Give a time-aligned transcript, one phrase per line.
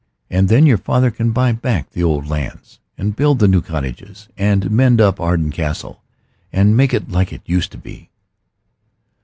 [0.31, 4.29] And then your father can buy back the old lands, and build the new cottages
[4.35, 6.01] and mend up Arden Castle,
[6.51, 8.09] and make it like it used to be."